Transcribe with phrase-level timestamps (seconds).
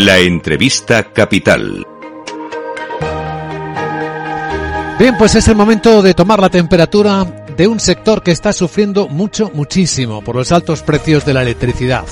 [0.00, 1.84] La entrevista capital.
[4.96, 7.24] Bien, pues es el momento de tomar la temperatura
[7.56, 12.04] de un sector que está sufriendo mucho, muchísimo por los altos precios de la electricidad.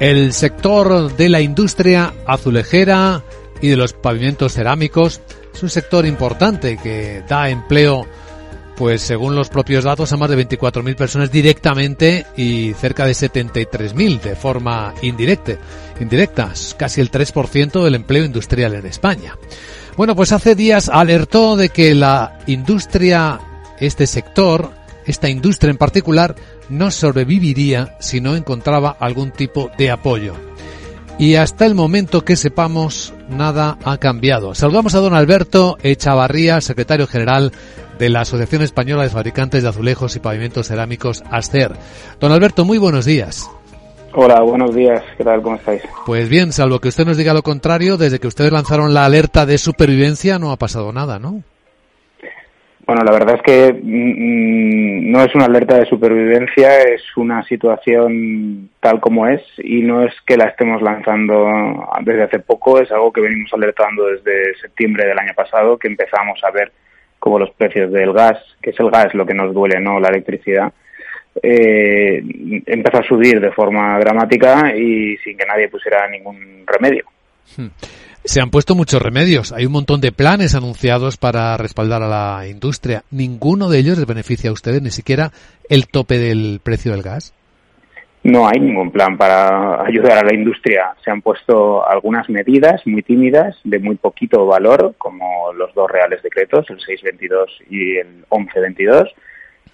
[0.00, 3.22] El sector de la industria azulejera
[3.60, 5.20] y de los pavimentos cerámicos
[5.54, 8.08] es un sector importante que da empleo
[8.76, 14.20] pues según los propios datos, a más de 24.000 personas directamente y cerca de 73.000
[14.20, 15.52] de forma indirecta.
[16.00, 19.36] Indirecta, casi el 3% del empleo industrial en España.
[19.96, 23.40] Bueno, pues hace días alertó de que la industria,
[23.78, 24.72] este sector,
[25.06, 26.34] esta industria en particular,
[26.68, 30.34] no sobreviviría si no encontraba algún tipo de apoyo.
[31.16, 34.54] Y hasta el momento que sepamos, nada ha cambiado.
[34.56, 37.52] Saludamos a don Alberto Echavarría, secretario general
[37.98, 41.72] de la Asociación Española de Fabricantes de Azulejos y Pavimentos Cerámicos, ASCER.
[42.20, 43.50] Don Alberto, muy buenos días.
[44.16, 45.02] Hola, buenos días.
[45.18, 45.42] ¿Qué tal?
[45.42, 45.82] ¿Cómo estáis?
[46.06, 49.44] Pues bien, salvo que usted nos diga lo contrario, desde que ustedes lanzaron la alerta
[49.44, 51.42] de supervivencia no ha pasado nada, ¿no?
[52.86, 58.68] Bueno, la verdad es que mm, no es una alerta de supervivencia, es una situación
[58.80, 63.10] tal como es y no es que la estemos lanzando desde hace poco, es algo
[63.10, 66.70] que venimos alertando desde septiembre del año pasado, que empezamos a ver
[67.24, 70.10] como los precios del gas, que es el gas lo que nos duele, no la
[70.10, 70.70] electricidad,
[71.42, 72.22] eh,
[72.66, 77.06] empezó a subir de forma dramática y sin que nadie pusiera ningún remedio.
[77.56, 77.68] Hmm.
[78.24, 79.52] Se han puesto muchos remedios.
[79.52, 83.04] Hay un montón de planes anunciados para respaldar a la industria.
[83.10, 85.32] ¿Ninguno de ellos les beneficia a ustedes, ni siquiera
[85.70, 87.32] el tope del precio del gas?
[88.24, 90.94] No hay ningún plan para ayudar a la industria.
[91.04, 96.22] Se han puesto algunas medidas muy tímidas, de muy poquito valor, como los dos reales
[96.22, 99.14] decretos, el 622 y el 1122,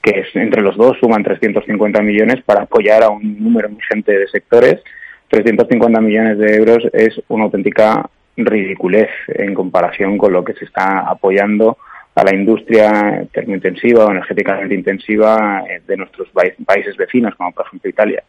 [0.03, 4.83] que entre los dos suman 350 millones para apoyar a un número ingente de sectores.
[5.29, 11.09] 350 millones de euros es una auténtica ridiculez en comparación con lo que se está
[11.09, 11.79] apoyando
[12.17, 16.29] a la industria termointensiva o energéticamente intensiva eh, de nuestros
[16.67, 18.25] países vecinos, como por ejemplo Italia.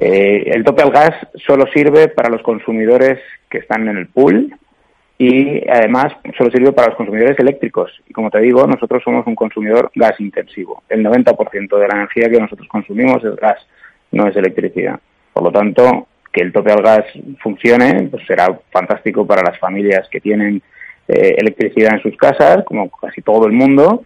[0.00, 1.14] Eh, el tope al gas
[1.46, 4.54] solo sirve para los consumidores que están en el pool
[5.18, 7.90] y además solo sirve para los consumidores eléctricos.
[8.08, 10.82] Y como te digo, nosotros somos un consumidor gas intensivo.
[10.88, 13.58] El 90% de la energía que nosotros consumimos es gas,
[14.12, 15.00] no es electricidad.
[15.32, 17.04] Por lo tanto, que el tope al gas
[17.42, 20.62] funcione, pues será fantástico para las familias que tienen
[21.08, 24.04] eh, electricidad en sus casas, como casi todo el mundo,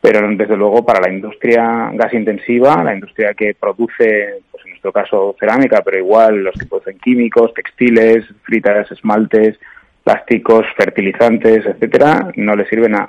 [0.00, 4.42] pero desde luego para la industria gas intensiva, la industria que produce,
[4.82, 9.58] nuestro caso cerámica, pero igual los que producen químicos, textiles, fritas, esmaltes,
[10.04, 13.08] plásticos, fertilizantes, etcétera, no le sirve nada.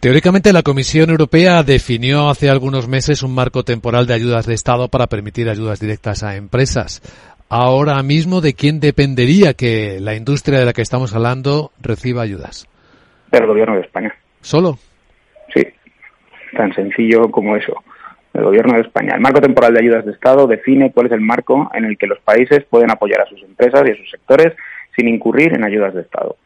[0.00, 4.88] Teóricamente, la Comisión Europea definió hace algunos meses un marco temporal de ayudas de Estado
[4.88, 7.02] para permitir ayudas directas a empresas
[7.48, 12.68] ahora mismo de quién dependería que la industria de la que estamos hablando reciba ayudas?
[13.30, 14.14] Del gobierno de España.
[14.40, 14.78] ¿Solo?
[15.54, 15.62] Sí,
[16.56, 17.82] tan sencillo como eso.
[18.36, 19.14] El gobierno de España.
[19.14, 22.06] El marco temporal de ayudas de Estado define cuál es el marco en el que
[22.06, 24.52] los países pueden apoyar a sus empresas y a sus sectores
[24.94, 26.36] sin incurrir en ayudas de Estado.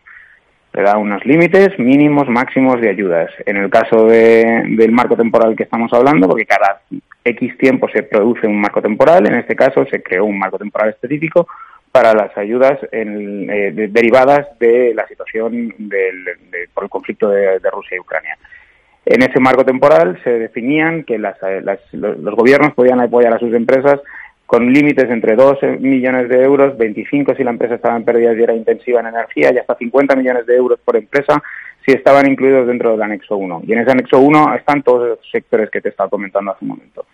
[0.72, 3.30] Le da unos límites mínimos, máximos de ayudas.
[3.44, 6.80] En el caso del marco temporal que estamos hablando, porque cada
[7.24, 10.90] X tiempo se produce un marco temporal, en este caso se creó un marco temporal
[10.90, 11.48] específico
[11.90, 15.74] para las ayudas eh, derivadas de la situación
[16.72, 18.38] por el conflicto de, Rusia y Ucrania.
[19.04, 21.34] En ese marco temporal se definían que los,
[21.92, 24.00] los gobiernos podían apoyar a sus empresas
[24.50, 28.42] con límites entre 2 millones de euros, 25 si la empresa estaba en pérdidas y
[28.42, 31.40] era intensiva en energía, y hasta 50 millones de euros por empresa
[31.86, 33.62] si estaban incluidos dentro del anexo 1.
[33.66, 36.70] Y en ese anexo 1 están todos los sectores que te estaba comentando hace un
[36.70, 37.06] momento.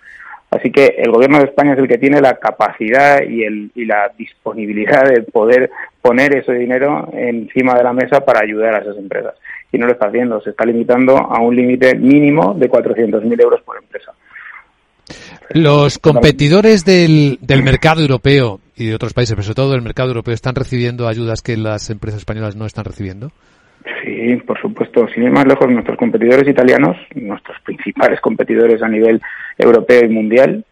[0.57, 3.85] Así que el gobierno de España es el que tiene la capacidad y, el, y
[3.85, 8.97] la disponibilidad de poder poner ese dinero encima de la mesa para ayudar a esas
[8.97, 9.35] empresas.
[9.71, 13.61] Y no lo está haciendo, se está limitando a un límite mínimo de 400.000 euros
[13.63, 14.13] por empresa.
[15.51, 20.09] Los competidores del, del mercado europeo y de otros países, pero sobre todo del mercado
[20.09, 23.31] europeo, ¿están recibiendo ayudas que las empresas españolas no están recibiendo?
[24.03, 25.07] Sí, por supuesto.
[25.09, 29.21] Sin ir más lejos, nuestros competidores italianos, nuestros principales competidores a nivel
[29.59, 30.65] europeo y mundial,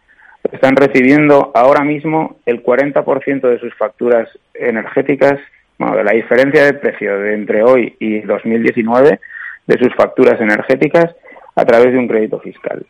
[0.51, 5.39] están recibiendo ahora mismo el 40% de sus facturas energéticas,
[5.77, 9.19] bueno, de la diferencia de precio de entre hoy y 2019
[9.65, 11.15] de sus facturas energéticas
[11.55, 12.85] a través de un crédito fiscal.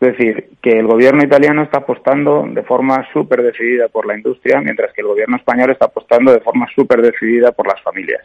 [0.00, 4.60] Es decir, que el gobierno italiano está apostando de forma súper decidida por la industria,
[4.60, 8.22] mientras que el gobierno español está apostando de forma súper decidida por las familias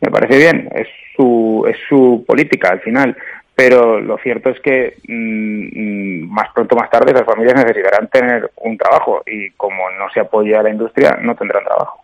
[0.00, 3.16] me parece bien, es su, es su política al final,
[3.54, 8.08] pero lo cierto es que mm, mm, más pronto o más tarde las familias necesitarán
[8.08, 12.02] tener un trabajo y como no se apoya a la industria no tendrán trabajo.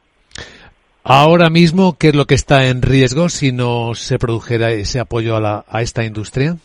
[1.04, 5.36] Ahora mismo, ¿qué es lo que está en riesgo si no se produjera ese apoyo
[5.36, 6.56] a, la, a esta industria?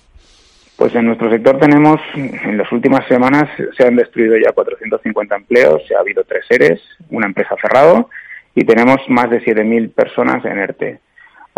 [0.77, 5.81] Pues en nuestro sector tenemos, en las últimas semanas se han destruido ya 450 empleos,
[5.87, 6.79] se ha habido tres seres,
[7.09, 8.11] una empresa cerrado
[8.53, 10.99] y tenemos más de 7.000 personas en ERTE.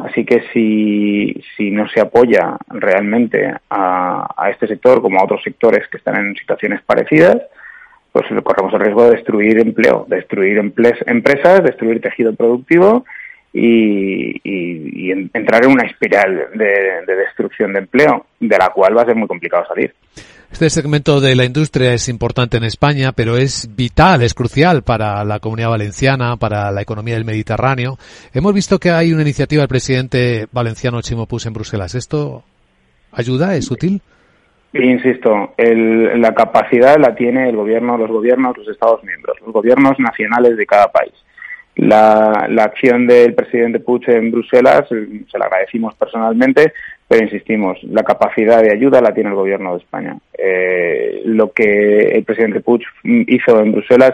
[0.06, 5.88] Así que si, si no se apoya realmente a, este sector como a otros sectores
[5.88, 7.38] que están en situaciones parecidas,
[8.12, 13.06] pues corremos el riesgo de destruir empleo, destruir empresas, destruir tejido productivo
[13.54, 14.59] y, y,
[15.10, 19.06] y, entrar en una espiral de, de destrucción de empleo, de la cual va a
[19.06, 19.94] ser muy complicado salir.
[20.52, 25.24] Este segmento de la industria es importante en España, pero es vital, es crucial para
[25.24, 27.98] la comunidad valenciana, para la economía del Mediterráneo.
[28.34, 31.94] Hemos visto que hay una iniciativa del presidente valenciano Chimo Puig en Bruselas.
[31.94, 32.44] ¿Esto
[33.12, 33.56] ayuda?
[33.56, 34.02] ¿Es útil?
[34.74, 40.00] Insisto, el, la capacidad la tiene el gobierno, los gobiernos, los Estados miembros, los gobiernos
[40.00, 41.14] nacionales de cada país.
[41.80, 46.74] La, la acción del presidente Puig en Bruselas se la agradecimos personalmente,
[47.08, 50.18] pero insistimos, la capacidad de ayuda la tiene el gobierno de España.
[50.38, 54.12] Eh, lo que el presidente Puig hizo en Bruselas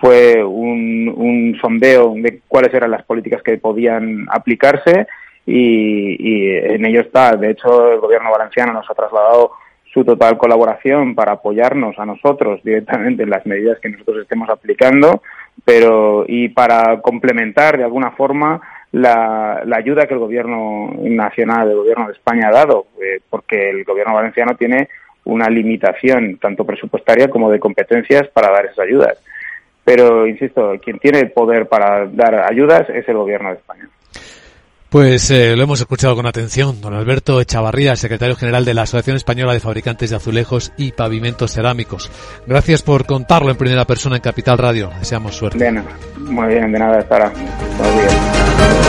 [0.00, 5.06] fue un, un sondeo de cuáles eran las políticas que podían aplicarse
[5.46, 7.36] y, y en ello está.
[7.36, 9.52] De hecho, el gobierno valenciano nos ha trasladado
[9.92, 15.22] su total colaboración para apoyarnos a nosotros directamente en las medidas que nosotros estemos aplicando,
[15.64, 18.60] pero y para complementar de alguna forma
[18.92, 23.84] la, ayuda que el gobierno nacional, el gobierno de España ha dado, eh, porque el
[23.84, 24.88] gobierno valenciano tiene
[25.24, 29.18] una limitación tanto presupuestaria como de competencias para dar esas ayudas.
[29.84, 33.88] Pero, insisto, quien tiene poder para dar ayudas es el gobierno de España.
[34.94, 36.80] Pues eh, lo hemos escuchado con atención.
[36.80, 41.50] Don Alberto Echavarría, secretario general de la Asociación Española de Fabricantes de Azulejos y Pavimentos
[41.50, 42.12] Cerámicos.
[42.46, 44.92] Gracias por contarlo en primera persona en Capital Radio.
[45.00, 45.58] Deseamos suerte.
[45.58, 45.90] De nada.
[46.16, 47.32] Muy bien, de nada, estará.
[47.76, 48.83] Buenos días.